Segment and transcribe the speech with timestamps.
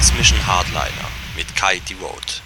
[0.00, 2.40] X-Mission Hardliner mit Kai Devote.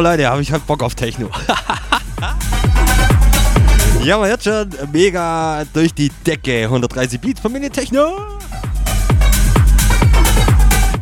[0.00, 1.28] Boah, Leute, habe ich halt Bock auf Techno.
[4.02, 6.62] ja, man hört schon mega durch die Decke.
[6.62, 8.16] 130 Beats von Mini Techno.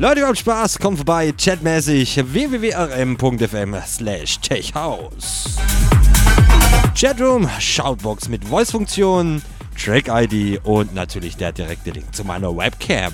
[0.00, 0.81] Leute, wir haben Spaß.
[0.81, 5.57] Kommt vorbei, chatmäßig www.rm.fm slash techhouse.
[6.97, 9.43] Chatroom, Shoutbox mit Voice-Funktion,
[9.81, 13.12] Track-ID und natürlich der direkte Link zu meiner Webcam.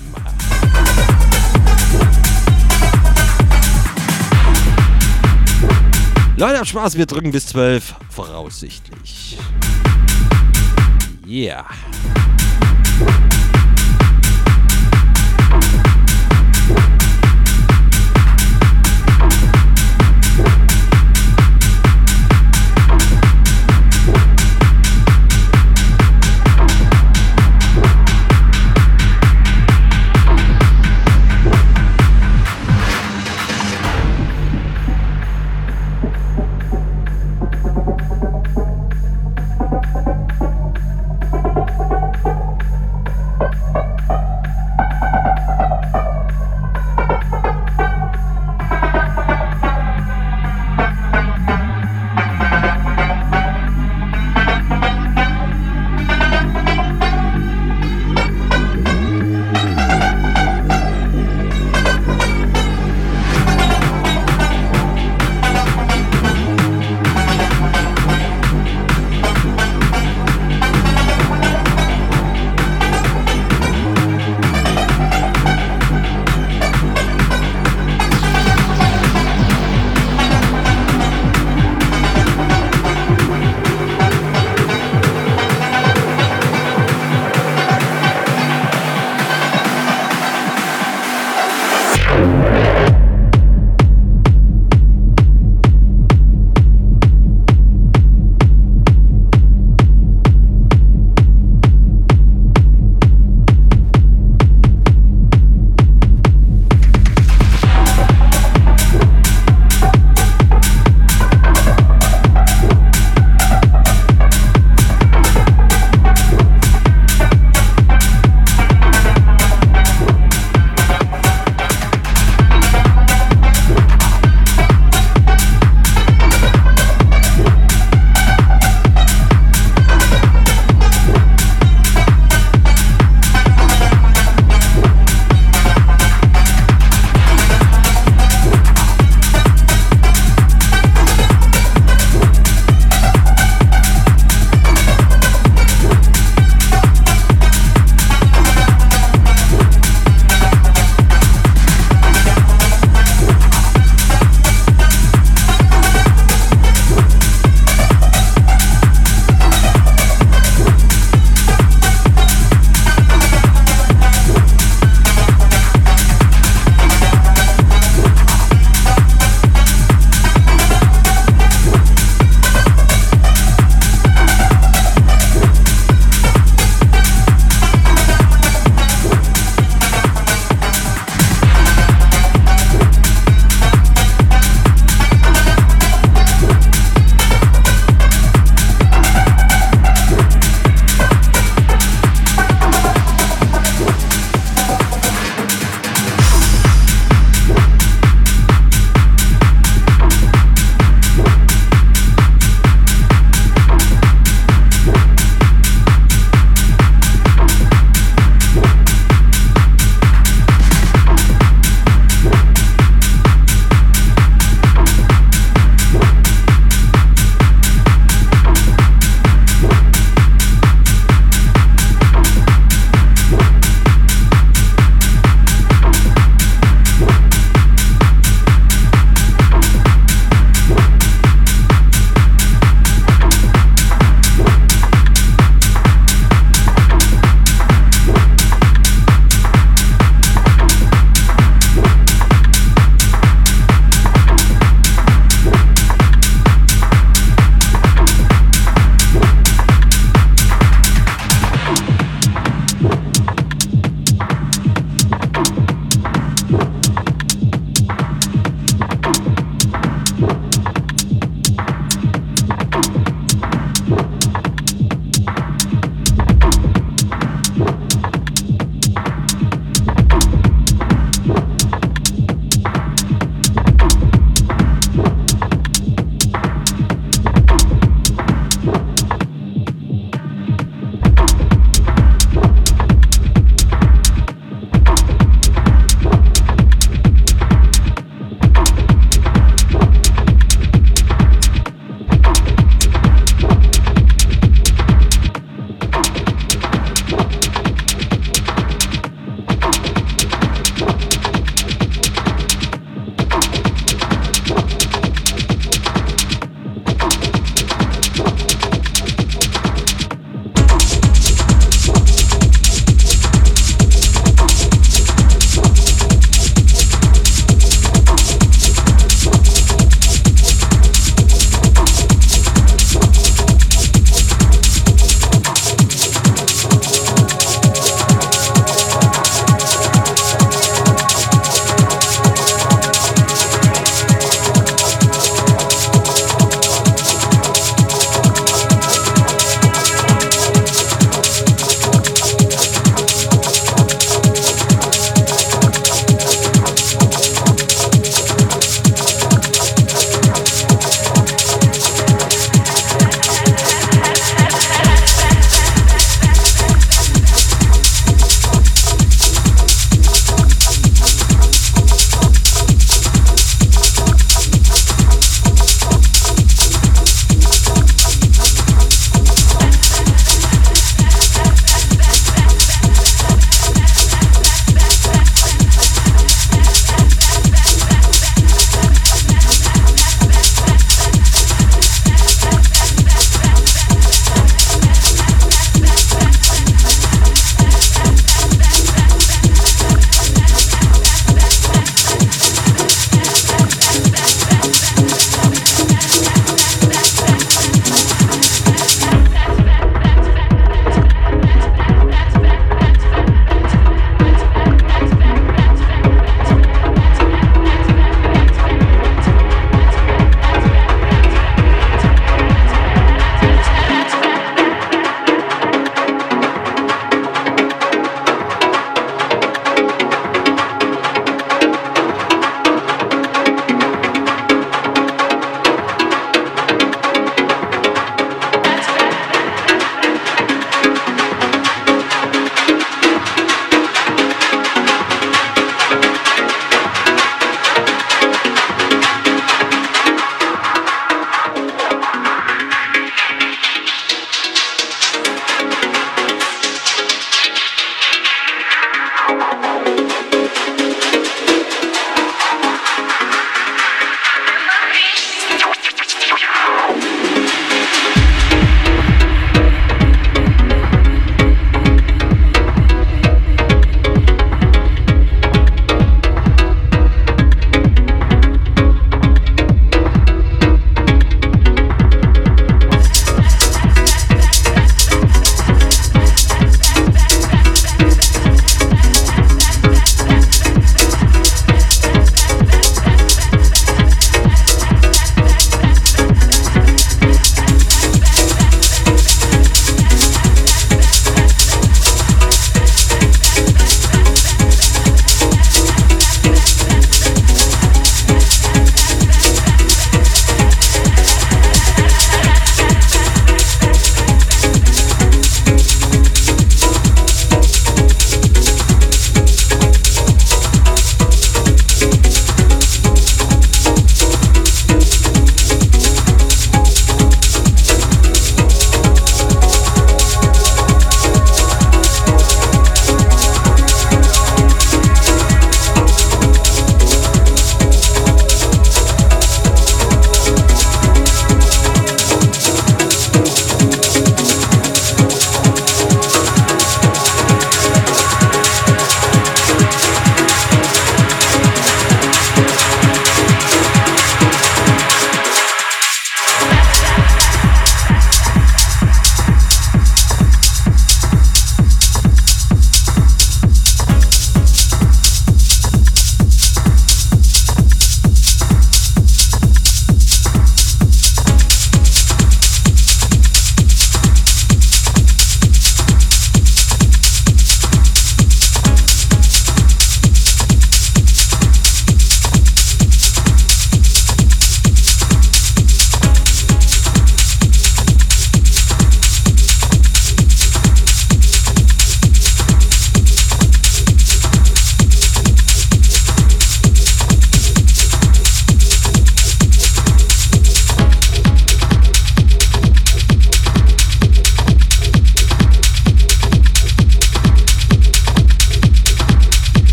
[6.37, 9.37] Leute, habt Spaß, wir drücken bis 12, voraussichtlich.
[11.25, 11.65] Yeah.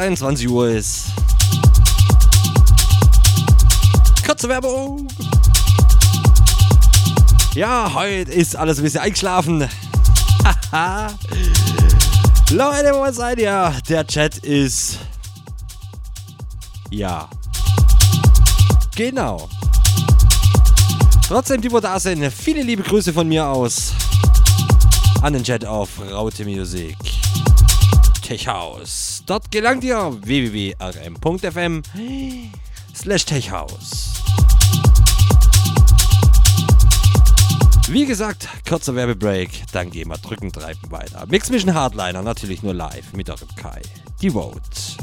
[0.00, 1.08] 23 Uhr ist.
[4.26, 5.06] Kurze Werbung.
[7.54, 9.68] Ja, heute ist alles ein bisschen eingeschlafen.
[12.50, 13.74] Leute, wo seid ihr?
[13.90, 15.00] Der Chat ist.
[16.88, 17.28] Ja.
[18.96, 19.50] Genau.
[21.28, 23.92] Trotzdem, die wo da sind, viele liebe Grüße von mir aus
[25.20, 26.96] an den Chat auf Raute Music.
[28.22, 29.09] Techhaus.
[29.30, 31.82] Dort gelangt ihr www.rm.fm
[32.92, 34.14] slash Techhaus.
[37.86, 41.26] Wie gesagt, kurzer Werbebreak, dann gehen wir drücken, treiben weiter.
[41.28, 43.80] Mix Mission Hardliner, natürlich nur live mit eurem Kai.
[44.20, 44.99] Die Vote.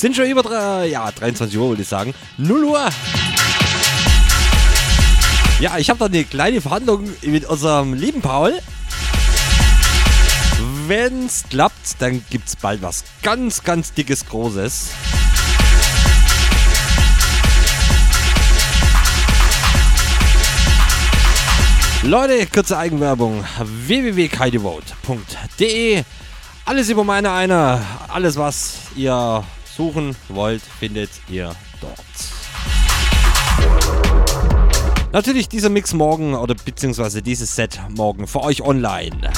[0.00, 2.14] Sind schon über drei, ja, 23 Uhr, würde ich sagen.
[2.38, 2.88] 0 Uhr.
[5.60, 8.58] Ja, ich habe da eine kleine Verhandlung mit unserem lieben Paul.
[10.86, 14.88] Wenn's klappt, dann gibt's bald was ganz, ganz dickes, großes.
[22.04, 23.44] Leute, kurze Eigenwerbung.
[23.62, 26.04] www.kaidevote.de
[26.64, 27.84] Alles über meine eine.
[28.08, 29.44] Alles, was ihr
[29.76, 31.96] suchen wollt, findet ihr dort.
[35.12, 39.32] Natürlich dieser Mix morgen oder beziehungsweise dieses Set morgen für euch online.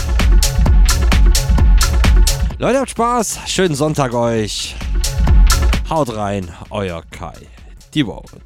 [2.59, 3.41] Leute, habt Spaß.
[3.47, 4.77] Schönen Sonntag euch.
[5.89, 7.35] Haut rein, euer Kai.
[7.95, 8.41] Die Vote.